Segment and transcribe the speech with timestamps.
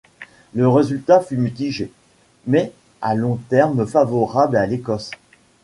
[0.55, 1.91] Le résultat fut mitigé,
[2.47, 2.71] mais,
[3.03, 5.11] à long terme, favorable à l'Écosse.